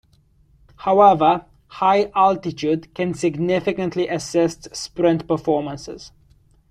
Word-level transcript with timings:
However, 0.77 1.45
high 1.67 2.09
altitude 2.15 2.91
can 2.95 3.13
significantly 3.13 4.07
assist 4.07 4.75
sprint 4.75 5.27
performances. 5.27 6.11